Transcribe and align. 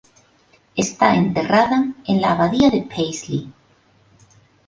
Está 0.75 1.13
enterrada 1.13 1.93
en 2.07 2.21
la 2.21 2.31
abadía 2.31 2.71
de 2.71 2.81
Paisley. 2.81 3.53